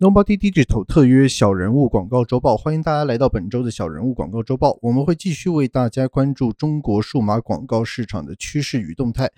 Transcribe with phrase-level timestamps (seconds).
[0.00, 4.78] Nobody Digital 特约小人物广告周报，欢迎大家来到本周的小人物广告周报。
[4.80, 9.28] 我们会继续为大家关注中国数码广告市场的趋势与动态。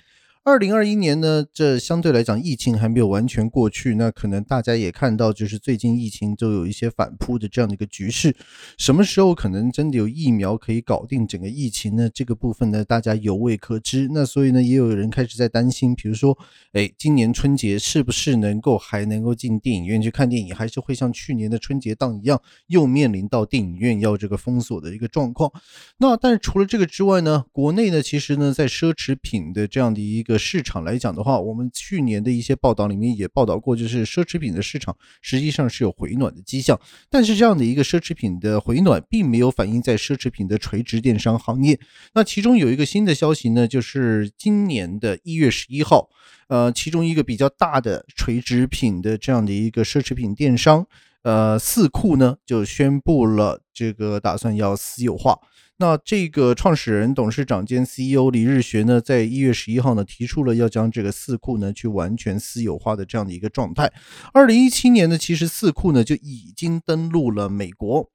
[0.42, 8.35] 二零二一年呢，这相对来讲疫情还没有完全过去，那可能大家也看到，就是最近疫情都有一些反扑的这样的一个局势。
[8.78, 12.08] 什么时候可能真的有疫苗可以搞定整个疫情呢？
[12.08, 14.08] 这个部分呢，大家有未可知。
[14.13, 16.37] 那所以呢，也有人开始在担心，比如说，
[16.72, 25.52] 哎，今年春节是不是能够还能够进电影院去看电影，还是会像去年的春节档一样，又面临到电影院要这个封锁的一个状况？
[25.98, 36.78] 那但是除了这个之外呢，国内呢，其实呢，在奢侈品的这样的一个市场来讲的话，我们去年的一些报道里面也报道过，就是奢侈品的市场实际上是有回暖的迹象。
[37.08, 41.78] 但是这样的一个奢侈品的回暖，并没有反映在奢侈品的垂直电商行业。
[42.14, 46.08] 那其中有一个新的消息呢，就是今年的一月十一号，
[46.48, 50.86] 呃，其中一个比较大的垂直品的这样的一个奢侈品电商，
[51.23, 55.38] 呃，四库呢就宣布了这个打算要私有化。
[55.79, 63.90] 那这个创始人、董事长兼 CEO 李日学呢，在一月十一号呢，提出了要将这个四库呢去完全私有化的这样的一个状态。
[64.35, 68.11] 二零一七年呢，其实四库呢就已经登陆了美国。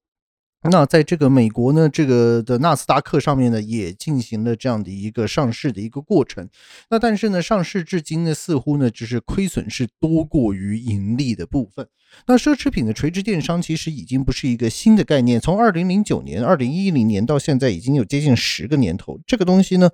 [0.71, 6.49] 那在这个美国呢，这个的纳斯达克上面呢，也进行了这样的一个上市的一个过程。
[6.89, 11.87] 那但是呢，上市至今呢，似乎呢，只是亏损是多过于盈利的部分。
[12.27, 19.19] 那奢侈品的垂直电商其实已经不是一个新的概念，从二零零九年、二零一零年到现在，已经有接近十个年头。
[19.27, 19.89] 这个东西呢。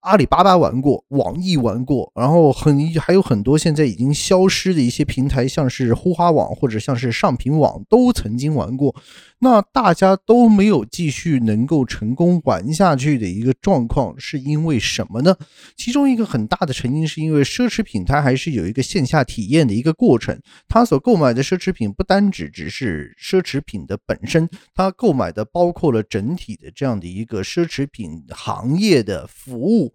[0.00, 8.94] 阿里巴巴玩过，网易玩过，然后很还有很多现在已经消失的一些平台，像是呼哈网或者像是上品网，都曾经玩过。
[9.40, 15.36] 那大家都没有继续能够成功玩下去的一个状况，是因为什么呢？
[15.76, 29.89] 其中一个很大的成因是因为奢侈品它还是有一个线下体验的一个过程，它所购买的奢侈品不单只只是奢侈品的本身，它购买的包括了整体的这样的一个奢侈品行业的服务。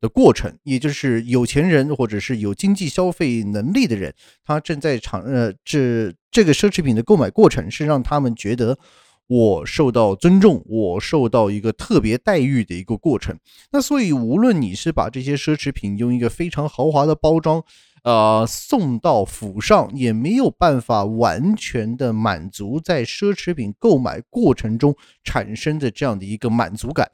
[0.00, 4.12] 的过程，也就是有钱人或者是有经济消费能力的人，
[4.44, 8.78] 他正在尝呃这这个奢侈品的购买过程是让他们觉得
[9.26, 13.38] 我受到尊重，我受到一个特别待遇的一个过程。
[13.72, 17.62] 那所以无论你是把这些奢侈品用一个非常豪华的包装，
[18.02, 27.10] 呃送到府上，也没有办法完全的满足在奢侈品购买过程中产生的这样的一个满足感。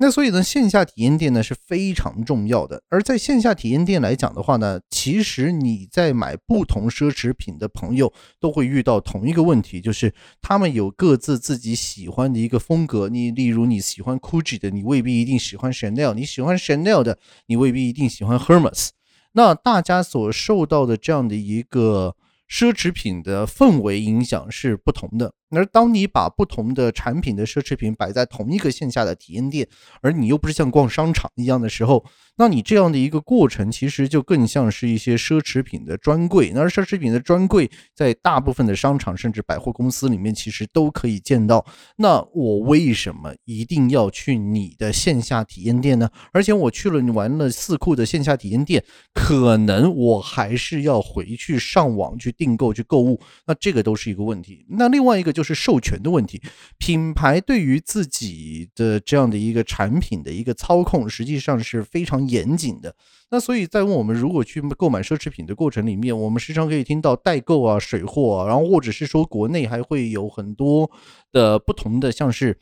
[0.00, 2.80] 那所以呢，线下体验店呢是非常重要的。
[2.88, 13.08] 而在线下体验店来讲的话呢，其实你在买不同奢侈品的朋友都会遇到同一个问题，就是他们有各自自己喜欢的一个风格。
[13.08, 18.90] 你例如你喜欢 Gucci 的，你未必一定喜欢 Chanel；你喜欢 Chanel 的，你未必一定喜欢 Hermes。
[19.32, 22.16] 那大家所受到的这样的一个。
[22.50, 29.66] 奢侈品的氛围影响是不同的，而当你把不同的产品的奢侈品摆在同一个线下的体验店，
[30.02, 32.04] 而你又不是像逛商场一样的时候。
[32.40, 36.52] 那你这样的一个过程，其实就更像是一些奢侈品的专柜。
[36.54, 41.66] 那奢侈品的专柜，在大部分的商场甚至百货公司里面，其实都可以见到。
[41.96, 46.08] 那我为什么一定要去你的线下体验店呢？
[46.32, 53.20] 而且我去了你玩了四库的线下体验店，可能我还是要回去上网去订购去购物。
[53.46, 54.64] 那这个都是一个问题。
[54.68, 56.42] 那另外一个就是授权的问题，
[56.76, 62.18] 品牌对于自己的这样的一个产品的一个操控，实际上是非常。
[62.28, 62.94] 严谨的，
[63.30, 70.90] 那所以在问我们如果去购买奢侈品的过程里面，我们时常可以听到代购啊、水货啊，然后或者是说国内还会有很多
[71.32, 72.58] 的不同的，像是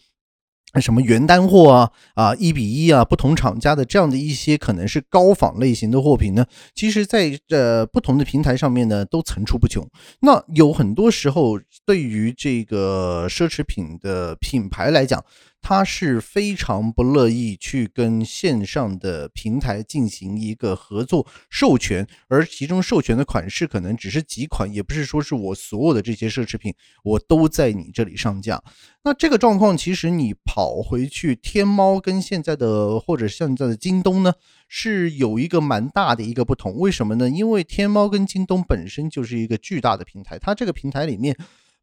[0.81, 6.44] 什么原单货啊、啊一比一啊，不同厂家的这样的一些可能是高仿类型的货品呢，
[6.75, 9.87] 其实在呃不同的平台上面呢都层出不穷。
[10.20, 15.25] 那有很多时候对于这个奢侈品的品牌来讲，
[15.62, 26.73] 他是非常不乐意去跟线上的平台进行一个合作授权，而其中授权的款式可能只是几款，也不是说是我所有的这些奢侈品
[27.03, 28.62] 我都在你这里上架。
[29.03, 34.32] 那这个状况，其实你跑回去天猫跟现在的或者现在的京东呢，
[34.69, 36.76] 是有一个蛮大的一个不同。
[36.76, 37.29] 为什么呢？
[37.29, 41.37] 因为天猫跟京东本身就是一个巨大的平台，它这个平台里面。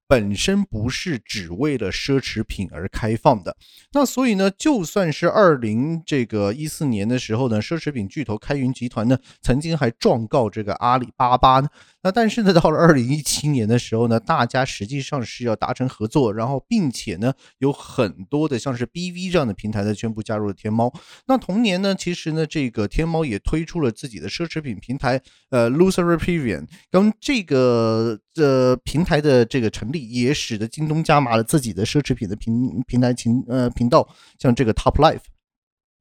[0.08, 3.56] 本身不是只为了奢侈品而开放的。
[3.94, 11.70] 那所以呢，就算是二零这个一四年的时候呢，奢侈品巨头开云集团呢，曾经还状告这个阿里巴巴呢。
[12.06, 20.94] 那但是呢，到了二零一七年的时候呢，大家实际上是要达成合作，然后并且呢，有很多的像是 BV 这样的平台呢，宣布加入了天猫。
[21.28, 34.08] 那同年呢，其实呢，这个天猫也推出了自己的奢侈品平台，呃 l u c e r p r i v i a n 跟这个呃平台的这个成立，也使得京东加码了自己的奢侈品的平平台频呃频道，
[34.40, 35.24] 像这个 Top Life。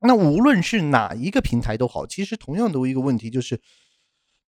[0.00, 3.60] 那无论是哪一个平台都好，其实同样的一个问题就是。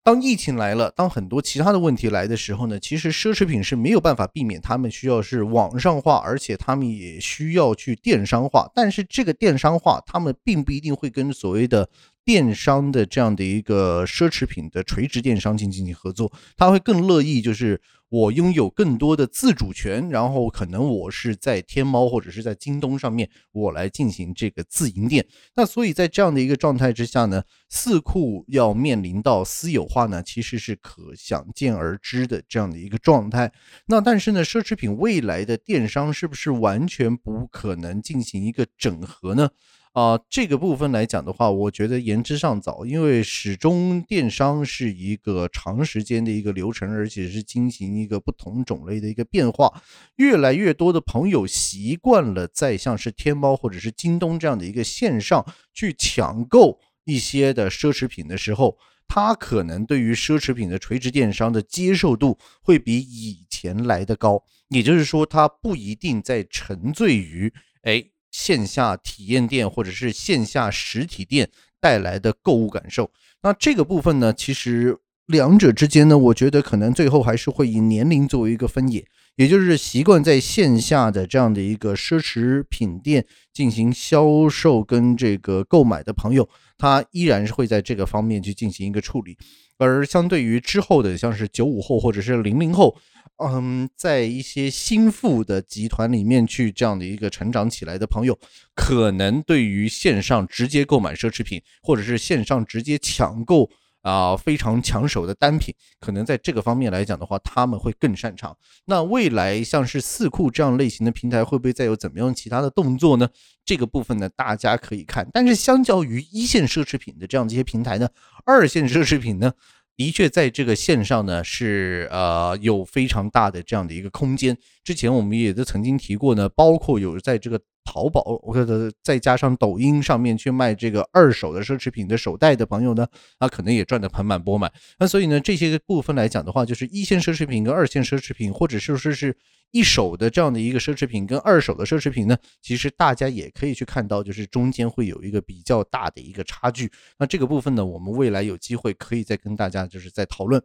[0.05, 8.69] 当疫情来了，当很多其他的问题来的时候呢，其实奢侈品是没有办法避免，他们需要是网上化，而且他们也需要去电商化。
[8.75, 11.89] 但是这个电商化，他们并不一定会跟所谓的。
[12.25, 25.27] 电商的这样的一个奢侈品的垂直电商进行合作，他会更乐意就是我拥有更多的自主权，然后可能我是在天猫或者是在京东上面，我来进行这个自营店。
[25.57, 33.51] 那所以在这样的一个状态之下呢，四库要面临到私有化呢，其实是可想见而知的这样的一个状态。
[33.87, 39.49] 那但是呢，奢侈品未来的电商是不是完全不可能进行一个整合呢？
[39.93, 49.83] 啊，这个部分来讲的话，我觉得言之尚早，因为始终电商是一个长时间的一个流程，而且是进行一个不同种类的一个变化。
[50.17, 55.45] 越来越多的朋友习惯了在像是天猫或者是京东这样的一个线上
[55.75, 64.43] 去抢购一些的奢侈品的时候，他可能对于奢侈品的垂直电商的接受度会比以前来的高。
[64.71, 67.53] 也就是说，他不一定在沉醉于
[67.83, 68.03] 哎。
[68.33, 71.49] 线下体验店或者是线下实体店
[71.79, 73.11] 带来的购物感受，
[73.43, 74.97] 那这个部分呢，其实
[75.27, 79.05] 两者之间呢，我觉得可能最后还是会以年龄作为一个分野，
[79.37, 86.49] 也就是习惯在线下的这样的一个奢侈品店进行销售跟这个购买的朋友，
[86.79, 89.37] 他依然是会在这个方面去进行一个处理，
[89.79, 92.97] 而相对于之后的像是九五后或者是零零后。
[93.39, 98.39] 嗯，在一些新富的集团里面去这样的一个成长起来的朋友，
[98.75, 103.69] 可能对于线上直接购买奢侈品，或者是线上直接抢购
[104.03, 108.57] 啊非常抢手的单品，可能在这个方面来讲的话，他们会更擅长。
[108.85, 113.29] 那未来像是四库这样类型的平台，会不会再有怎么样其他的动作呢？
[113.65, 115.29] 这个部分呢，大家可以看。
[115.33, 118.09] 但是相较于一线奢侈品的这样的一些平台呢，
[118.45, 119.53] 二线奢侈品呢？
[119.97, 124.57] 的确，在这个线上呢，是呃有非常大的这样的一个空间。
[124.83, 133.07] 之前我们也都曾经提过呢，包括有在这个淘宝或者再加上抖音上面去卖这个二手的奢侈品的手袋的朋友呢，
[133.41, 134.73] 那可能也赚得盆满钵满。
[134.99, 139.37] 那所以呢，这些部分来讲的话，就是一线奢侈品跟二线奢侈品，或者是说是。
[139.73, 146.93] 一手的这样的一个奢侈品跟二手的奢侈品呢，其实大家也可以去看到，就是中间会有一个比较大的一个差距。
[147.19, 150.63] 那这个部分呢，我们未来有机会可以再跟大家就是在讨论。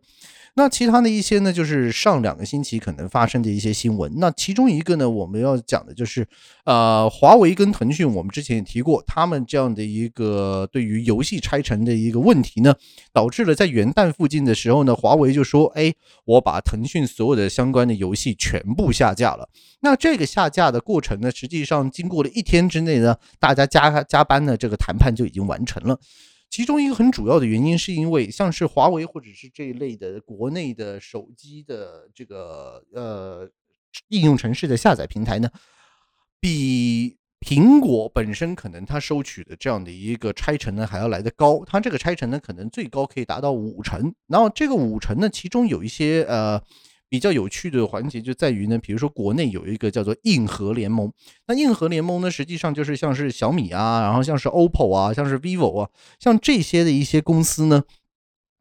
[0.56, 4.12] 那其他的一些呢，就是上两个星期可能发生的一些新闻。
[4.18, 6.28] 那其中一个呢，我们要讲的就是，
[6.66, 12.76] 呃，华为跟腾讯，我们之前也提过，他们这样的一个对于游戏拆成的一个问题呢，
[13.14, 15.94] 导致了在元旦附近的时候呢，华为就说，哎，
[16.26, 18.88] 我把腾讯所有的相关的游戏全部。
[18.98, 19.48] 下架了，
[19.82, 26.00] 那这个下架的过程呢，实际上经过了一天之内呢，大家加加班呢，这个谈判就已经完成了。
[26.50, 33.48] 其中一个很主要的原因，是因为像是华为或者是这一类的国内的手机的这个呃
[34.08, 35.48] 应用程式的下载平台呢，
[36.40, 41.64] 比苹果本身可能它收取的这样的一个拆成呢还要来得高。
[41.66, 44.14] 它这个拆成呢，可能最高可以达到五成。
[44.28, 46.62] 然后这个五成呢，其中有一些呃。
[47.10, 51.10] 比较有趣的环节就在于呢，比如说国内有一个叫做硬核联盟，
[51.48, 55.90] 那硬核联盟呢，实际上就是像是小米啊，然后像是 OPPO 啊，像是 vivo 啊，
[56.20, 57.82] 像这些的一些公司呢，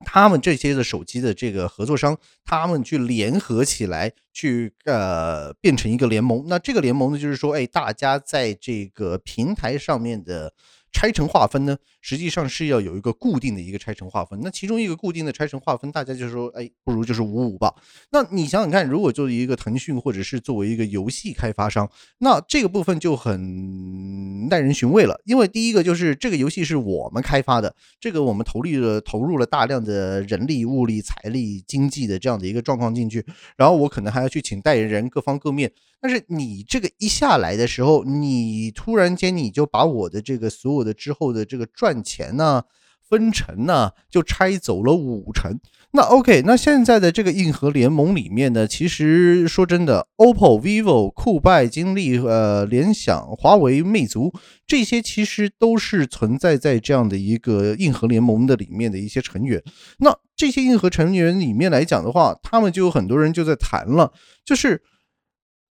[0.04, 6.44] 他们这些的手机的这个合作商，他们去联合起来，去呃变成一个联盟。
[6.46, 10.52] 那这个联盟呢，就是说，哎，大家在这个平台上面的。
[10.92, 11.76] 拆成划分呢，
[12.06, 14.38] 实际上是要有一个固定的一个拆成划分。
[14.40, 17.75] 那其中一个固定的拆成划分，大家就说，哎，不如就是五五吧。
[18.12, 25.20] 那你想想看，如果作为一个腾讯，或者是作为一个游戏开发商，那这个部分就很耐人寻味了。
[25.25, 35.72] 因为第一个就是这个游戏是我们开发的，这个我们投入了投入了大量的人力、物力、财力、经济的这样的一个状况进去，然后我可能还要去请代言人，各方各面。
[35.98, 42.62] 但是你这个一下来的时候，你突然间你就把我的这个所有的之后的这个赚钱呢、
[43.08, 45.58] 分成呢，就拆走了五成。
[45.92, 54.30] 那 OK，那现在的这个硬核联盟里面呢，其实说真的，OPPO、vivo、酷拜、金立、呃，联想、华为、魅族
[54.66, 59.62] 这些，其实都是存在在这样的一个硬核联盟的里面的一些成员。
[60.00, 64.12] 那这些硬核成员里面来讲的话，他们就有很多人就在谈了，
[64.44, 64.82] 就是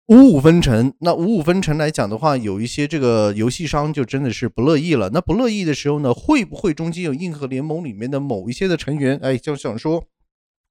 [0.08, 0.94] 五五分成。
[1.00, 5.10] 那五五分成来讲的话，有一些这个游戏商就真的是不乐意了。
[5.14, 10.04] 那不乐意的时候呢，会不会中间有硬核联盟里面的某一些的成员，哎，就想说。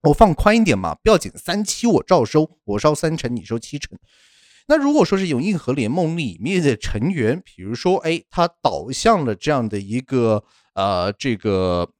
[0.02, 3.99] 我放宽一点嘛，不要紧，三七我照收，我收三成，你收七成。
[4.69, 11.90] 那如果说是有硬核联盟里面的成员，比如说，哎，他导向了这样的一个呃这个。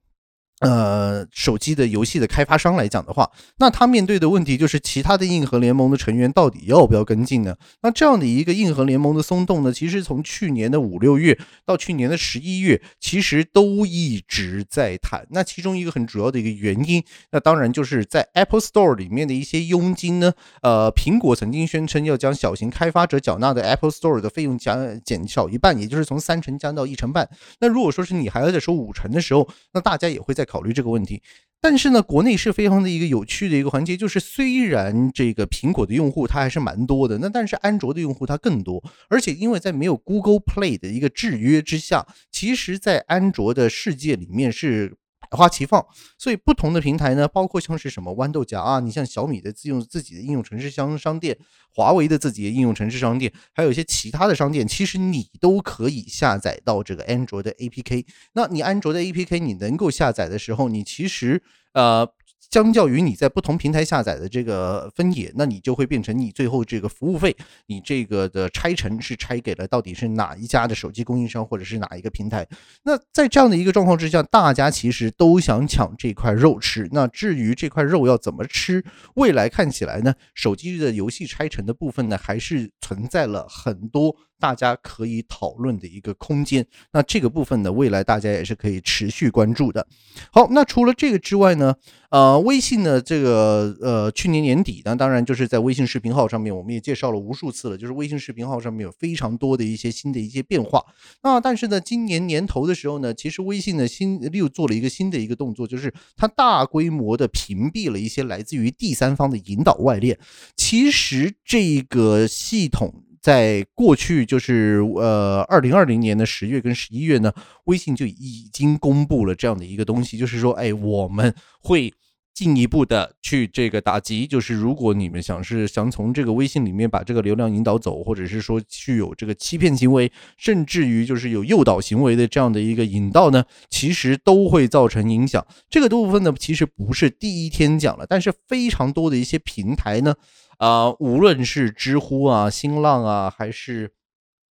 [0.61, 7.55] 呃，手机的游戏的开发商来讲的话，那他面对的问题就是其他的硬核联盟的成员到底要不要跟进呢？
[7.83, 15.27] 那这样的一个硬核联盟的松动呢，其实从去年的五六月到去年的十一月，其实都一直在谈。
[15.29, 20.33] 那其中一个很主要的一个原因，那当然就是在 Apple Store 里面的一些佣金呢。
[20.63, 27.29] 呃，苹果曾经宣称要将小型开发者缴纳的 Apple Store 的费用减减少一半，也就是从三成降到一成半。
[27.61, 30.46] 那如果说是你还要再收五成的时候，那大家也会在。
[30.47, 31.21] 考虑这个问题，
[31.61, 44.97] 但是呢，国内是非常的一个有趣的一个环节，就是虽然这个苹果的用户它还是蛮多的，那但是安卓的用户它更多，而且因为在没有 Google Play 的一个制约之下，其实在安卓的世界里面是。
[45.31, 45.85] 百花齐放，
[46.19, 51.37] 所以不同的平台呢，包括像是什么豌豆荚啊，你像小米的自用自己的应用城市商商店，
[51.75, 58.05] 华为的自己的应用城市商店，还有一些其他的商店，其实你都可以下载到这个安卓的 APK。
[58.35, 61.43] 那你安卓的 APK 你能够下载的时候，你其实
[61.73, 62.09] 呃。
[62.51, 67.37] 相较于你在不同平台下载的这个分野，那你就会变成你最后这个服务费，
[67.67, 72.47] 你这个的拆成是拆给了到底是哪一家的手机供应商或者是哪一个平台？
[72.85, 76.89] 那在这样的一个状况之下，大家其实都想抢这块肉吃。
[76.93, 78.85] 那至于这块肉要怎么吃，
[79.15, 84.17] 未来看起来呢，手机的游戏拆成的部分呢，还是存在了很多。
[84.39, 89.87] 大家可以讨论的一个空间，那这个部分呢，未来大家也是可以持续关注的。
[90.31, 91.75] 好，那除了这个之外呢，
[92.11, 100.85] 呃，微信呢，这个呃，去年年底呢，当然就是在微信视频号上面，我们也介绍了无数次了，就是微信视频号上面有非常多的一些新的一些变化。
[101.23, 110.19] 那但是呢，今年年头的时候呢，其实微信呢新又做了一个新的一个动作，就是它大规模的屏蔽了一些来自于第三方的引导外链。
[110.57, 113.03] 其实这个系统。
[113.27, 117.33] 在过去，就是呃，二零二零年的十月跟十一月呢，
[117.65, 121.93] 微信就已经公布了这样的一个东西，就是说，哎，我们会
[122.37, 135.47] 进一步的去这个打击，就是如果你们想是想从这个微信里面把这个流量引导走，或者是说具有这个欺骗行为，甚至于就是有诱导行为的这样的一个引导呢，其实都会造成影响。
[135.71, 140.15] 这个部分呢，其实不是第一天讲了，但是非常多的一些平台呢。
[140.59, 143.93] 啊，无论是知乎啊、新浪啊，还是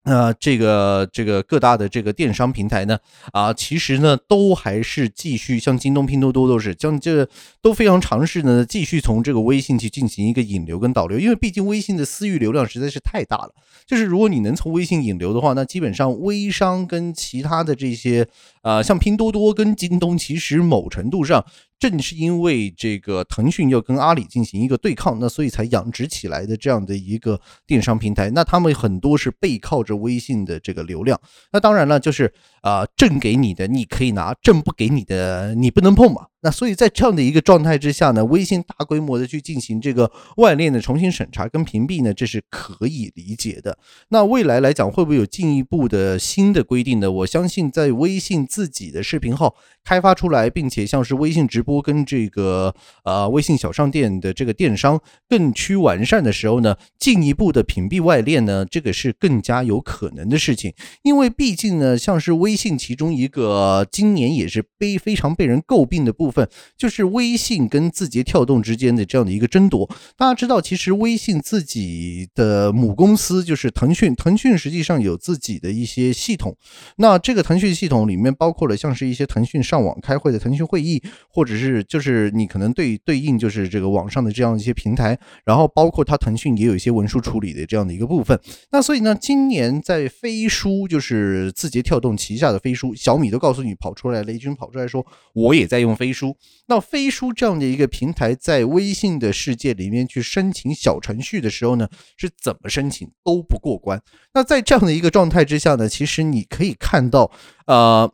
[0.07, 2.97] 呃这个这个各大的这个电商平台呢，
[3.33, 7.29] 啊，其实呢都还是继续像京东、拼多多都是将这
[7.61, 13.51] 都非常尝试呢，继续从这个微信去进行一个引流跟导流，因为毕竟微信的私域流量实在是太大了。
[13.85, 18.27] 就是如果你能从微信引流的话，那基本上微商跟其他的这些
[18.63, 21.45] 啊，像拼多多跟京东，其实某程度上。
[21.79, 28.31] 正是因为这个腾讯要跟阿里进行一个对抗，那所以才养殖起来的这样的一个电商平台。
[28.31, 31.21] 那他们很多是背靠着微信的这个流量。
[31.53, 36.27] 那当然了，就是啊，证给你的你可以拿，证不给你的你不能碰嘛。
[36.47, 43.77] 那所以在这样的一个状态之下呢，微信大规模的去进行这个外链的重新审查跟屏蔽呢，这是可以理解的。
[44.11, 47.11] 那未来来讲，会不会有进一步的新的规定呢？
[47.11, 52.73] 我相信在微信自己的视频号开发出来，并且像是微信直播跟这个
[53.03, 60.73] 呃微信小商店的这个电商更趋完善的时候呢，进一步的屏蔽外链呢，这个是更加有可能的事情。
[61.03, 66.36] 因为毕竟呢，像是微信其中一个今年也是被非常被人诟病的部分。
[66.37, 69.89] 分就是微信跟字节跳动之间的这样的一个争夺。
[70.17, 76.57] 大家知道，其实微信自己的母公司就是腾讯，腾讯实际上有自己的一些系统。
[76.97, 88.41] 那这个腾讯系统里面包括了像是一些腾讯上网开会的腾讯会议，或者是就是你可能对对应就是这个网上的这样一些平台，然后包括它腾讯也有一些文书处理的这样的一个部分。
[88.73, 96.07] 那所以呢，今年在飞书就是字节跳动旗下的飞书，小米都告诉你跑出来，雷军跑出来说我也在用飞。
[96.17, 104.03] 书那飞书这样的一个平台，在微信的世界里面去申请小程序的时候呢，是怎么申请都不过关。
[104.33, 107.31] 那在这样的一个状态之下呢，其实你可以看到，
[107.67, 108.11] 呃，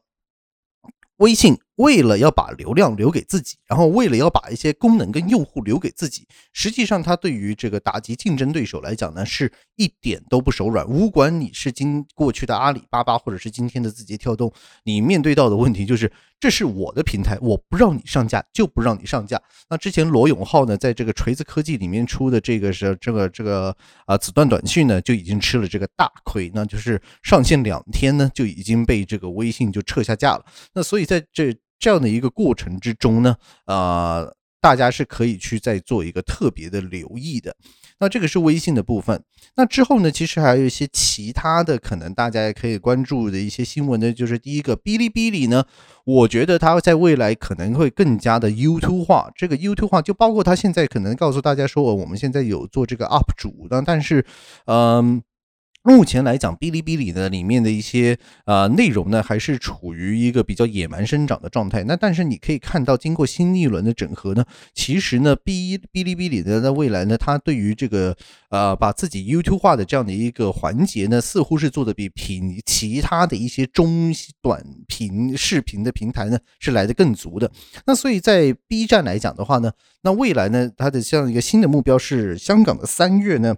[1.18, 1.58] 微信。
[1.76, 10.86] 为了要把流量留给自己，然后为了要把一些功能跟用户留给自己，实际上它对于这个打击竞争对手来讲呢，是一点都不手软。
[10.86, 14.52] 无管你是今过去的阿里巴巴，或者是今天的字节跳动，
[14.84, 19.40] 你面对到的问题就是，这是我的平台，我不让你上架就不让你上架。
[19.70, 23.72] 那之前罗永浩呢，在这个锤子科技里面出的这个是这个这个
[24.06, 30.44] 啊子段短讯呢，就已经吃了这个大亏，那就是上线两天呢，就已经被这个微信就撤下架了。
[30.74, 31.56] 那所以在这。
[31.78, 33.34] 这样的一个过程之中呢，
[33.64, 34.24] 啊，
[34.62, 37.54] 大家是可以去再做一个特别的留意的。
[37.98, 39.22] 那这个是微信的部分。
[39.56, 45.64] 那之后呢，其实还有一些其他的可能大家也可以关注的一些新闻呢，就是第一个，哔哩哔哩呢，
[46.04, 49.30] 我觉得它在未来可能会更加的 YouTube 化。
[49.36, 54.24] 这个 YouTube 化就包括它现在可能告诉大家说，我们现在有做这个 UP 主，但但是，
[54.66, 55.22] 嗯。
[55.84, 61.82] 目前来讲，哔哩哔哩的里面的一些呃内容呢，还是处于一个比较野蛮生长的状态。
[61.84, 68.16] 那但是你可以看到，经过新一轮的整合呢，其实呢，哔哔哩哔哩的在未来呢，它对于这个
[68.50, 77.50] 呃把自己 YouTube 化的这样的一个环节呢，似乎是做的比平其他的一些中短频视频的平台呢是来的更足的。
[77.86, 79.72] 那所以在 B 站来讲的话呢，
[80.02, 83.56] 那未来呢，它的像一个新的目标是香港的三月呢。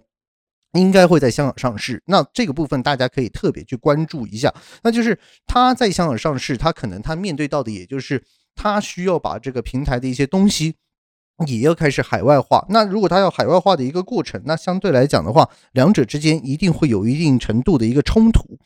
[0.75, 4.53] 应该会在香港上市，那这个部分大家可以特别去关注一下。
[4.83, 5.17] 那就是
[5.47, 8.23] 它在香港上市，它可能它面对到的，也就是
[8.55, 10.75] 它需要把这个平台的一些东西
[11.47, 12.65] 也要开始海外化。
[12.69, 18.57] 那如果它要海外化的一个过程，那相对来讲的话，两者之间一定会有一定程度的一个冲突。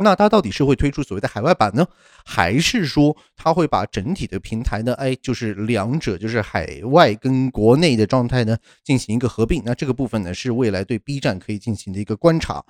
[0.00, 1.86] 那它到底是会推出所谓的海外版呢，
[2.24, 9.62] 还是说它会把整体的平台呢，哎，就是两者就是海外跟国内的状态呢进行一个合并？
[9.64, 12.64] 那这个部分呢是未来对 B 站可以进行的一个观察。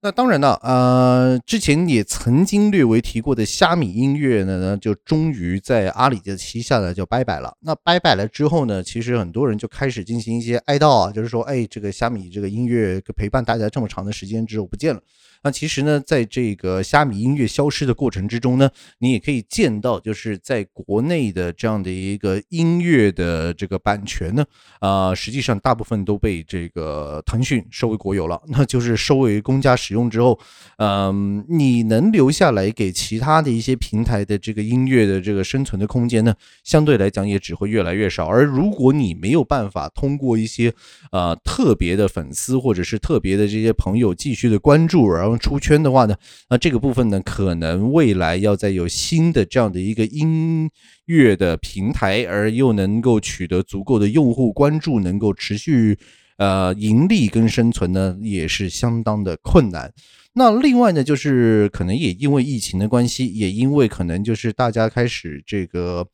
[0.00, 7.56] 那当然了，呃，之前也曾经略微提过的虾米音乐呢，呢就终于在阿里的旗下呢就拜拜了。
[7.60, 15.00] 那拜拜了之后呢，其实很多人就开始进行一些哀悼啊，就是说，哎，这个虾米这个音乐陪伴大家这么长的时间之后不见了。
[15.44, 24.44] 那其实呢，在这个虾米音乐消失的过程之中呢，你也可以见到，就是在国内的这样的一个音乐的这个版权呢，
[24.80, 30.38] 啊，实际上大部分都被这个腾讯收为国有了，那就是收为公家使用之后，
[30.78, 38.26] 嗯，你能留下来给其他的一些平台的这个音乐的这个生存的空间呢，相对来讲也只会越来越少。
[38.26, 40.72] 而如果你没有办法通过一些
[41.12, 46.16] 呃特别的粉丝或者是特别的这些朋友继续的关注，然后出圈的话呢，
[46.48, 50.70] 那这个部分呢，可能未来要再有新的这样的一个音
[51.06, 55.98] 乐的平台，而又能够取得足够的用户关注，能够持续
[56.38, 59.92] 呃盈利跟生存呢，也是相当的困难。
[60.34, 66.06] 那另外呢，就是可能也因为疫情的关系，也因为可能就是大家开始这个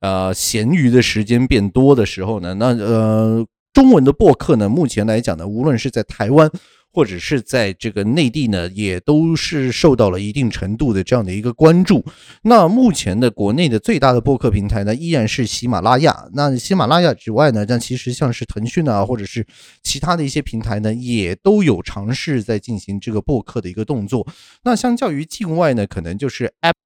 [0.00, 6.50] 呃闲余的时间变多的时候呢，那呃中文的播客呢，目前来讲呢，无论是在台湾。
[6.94, 12.04] 或者是在这个内地呢，也都是受到了一定程度的这样的一个关注。
[12.42, 16.24] 那目前的国内的最大的播客平台呢，依然是喜马拉雅。
[16.34, 19.44] 那喜马拉雅之外呢，但其实像是腾讯啊，或者是
[19.82, 24.24] 其他的一些平台呢，也都有尝试在进行这个播客的一个动作。
[24.62, 26.83] 那相较于境外呢，可能就是 App。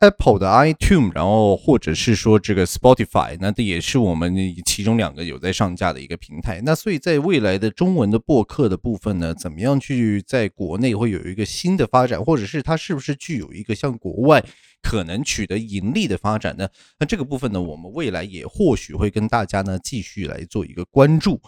[0.00, 4.34] Apple 的 iTunes，然后或者是说这个 Spotify，那这也是我们
[4.64, 6.62] 其中两个有在上架的一个平台。
[6.64, 14.42] 那所以在未来的中文的播客的部分呢，怎么样去在国内会有一个新的发展，或者是它是不是具有一个像国外
[14.82, 16.66] 可能取得盈利的发展呢？
[16.98, 21.38] 那这个部分呢，我们未来也或许会跟大家呢继续来做一个关注。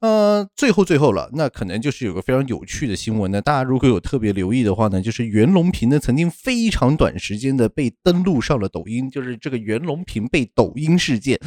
[0.00, 3.42] 呃，最后最后了，那可能就是有个非常有趣的新闻呢。
[3.42, 11.38] 大家如果有特别留意的话呢，就是袁隆平呢曾经非常短时间的被登录上了抖音，就是这个袁隆平被抖音事件。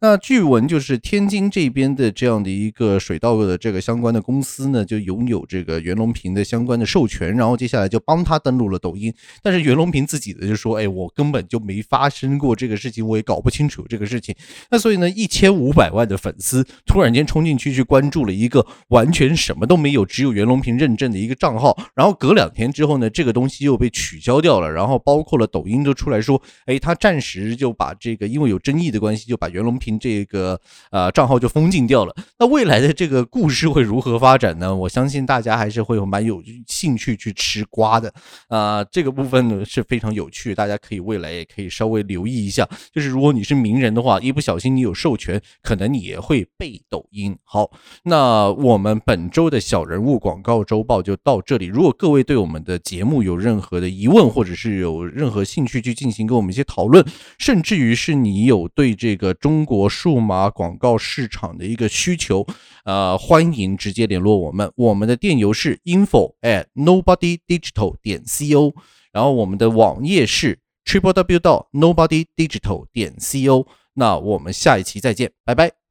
[0.00, 9.12] 那据闻就是天津这边的这样的一个水稻的这个相关的公司呢，就拥有这个袁隆平的相关的授权，然后接下来就帮他登录了抖音。
[9.42, 14.34] 但是袁隆平自己的就说，哎，我根本就没发生过这个事情，我也搞不清楚这个事情。
[14.70, 17.97] 那所以呢，一千五百万的粉丝突然间冲进去去关。
[17.98, 30.60] 关注了一个完全什么都没有，只有袁隆平认证的一个账号，然后隔两天之后呢，这个东西又被取消掉了，然后包括了抖音都出来说，哎，他暂时就把这个因为有争议的关系，就把袁隆平这个
[30.92, 32.14] 呃账号就封禁掉了。
[32.38, 34.72] 那未来的这个故事会如何发展呢？
[34.72, 38.14] 我相信大家还是会有蛮有兴趣去吃瓜的
[38.46, 42.64] 啊，这个部分呢是非常有趣，大家可以未来也可以稍微留意一下。
[42.92, 47.36] 就是如果你是名人的话，一不小心你有授权，可能你也会被抖音。
[47.42, 47.70] 好，
[48.04, 51.66] 那我们本周的小人物广告周报就到这里。
[51.66, 57.04] 如果各位对我们的节目有任何的疑问，或者是有任何兴趣去进行跟我们一些讨论，
[57.38, 62.46] 甚至于是你有对这个中国数码广告市场的一个需求，
[62.84, 64.70] 呃，欢迎直接联络我们。
[64.76, 68.72] 我们的电邮是 info at nobody digital 点 co，
[69.12, 73.66] 然后我们的网页是 triple w 到 nobody digital 点 co。
[73.94, 75.87] 那我们下一期再见，拜拜。